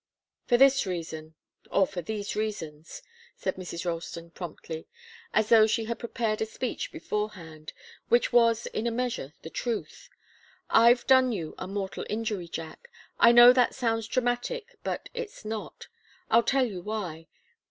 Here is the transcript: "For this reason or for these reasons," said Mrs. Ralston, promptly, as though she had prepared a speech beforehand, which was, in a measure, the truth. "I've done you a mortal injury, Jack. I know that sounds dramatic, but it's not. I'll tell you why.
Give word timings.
"For 0.47 0.57
this 0.57 0.87
reason 0.87 1.35
or 1.69 1.85
for 1.85 2.01
these 2.01 2.35
reasons," 2.35 3.03
said 3.35 3.55
Mrs. 3.55 3.85
Ralston, 3.85 4.31
promptly, 4.31 4.87
as 5.31 5.49
though 5.49 5.67
she 5.67 5.85
had 5.85 5.99
prepared 5.99 6.41
a 6.41 6.47
speech 6.47 6.91
beforehand, 6.91 7.71
which 8.09 8.33
was, 8.33 8.65
in 8.65 8.87
a 8.87 8.91
measure, 8.91 9.35
the 9.43 9.51
truth. 9.51 10.09
"I've 10.71 11.05
done 11.05 11.31
you 11.31 11.53
a 11.59 11.67
mortal 11.67 12.03
injury, 12.09 12.47
Jack. 12.47 12.89
I 13.19 13.31
know 13.31 13.53
that 13.53 13.75
sounds 13.75 14.07
dramatic, 14.07 14.75
but 14.83 15.07
it's 15.13 15.45
not. 15.45 15.87
I'll 16.31 16.41
tell 16.41 16.65
you 16.65 16.81
why. 16.81 17.27